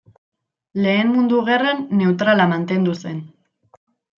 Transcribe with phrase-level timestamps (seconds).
[0.85, 3.25] Lehen Mundu Gerran neutrala mantendu zen.